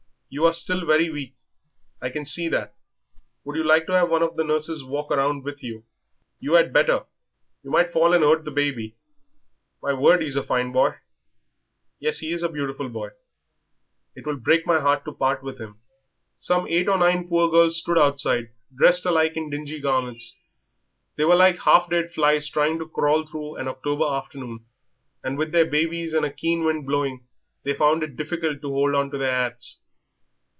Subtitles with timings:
[0.33, 1.33] You are still very weak,
[2.01, 2.73] I can see that.
[3.43, 5.83] Would you like to have one of the nurses to walk round with you?
[6.39, 7.03] You had better
[7.63, 8.95] you might fall and hurt the baby.
[9.83, 10.91] My word, he is a fine boy."
[11.99, 13.09] "Yes, he is a beautiful boy;
[14.15, 15.81] it will break my heart to part with him."
[16.39, 20.33] Some eight or nine poor girls stood outside, dressed alike in dingy garments.
[21.17, 24.63] They were like half dead flies trying to crawl through an October afternoon;
[25.25, 27.27] and with their babies and a keen wind blowing,
[27.63, 29.79] they found it difficult to hold on their hats.